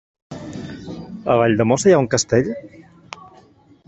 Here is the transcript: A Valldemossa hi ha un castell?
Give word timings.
A 1.33 1.35
Valldemossa 1.41 1.91
hi 1.91 1.95
ha 1.97 2.01
un 2.05 2.09
castell? 2.15 2.49